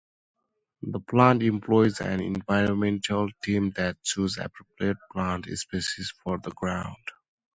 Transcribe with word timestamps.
The 0.81 0.99
plant 0.99 1.43
employs 1.43 1.99
an 2.01 2.21
environmental 2.21 3.29
team 3.43 3.69
that 3.75 4.01
chooses 4.01 4.43
appropriate 4.43 4.97
plant 5.11 5.45
species 5.55 6.11
for 6.23 6.39
the 6.39 6.49
grounds. 6.49 6.97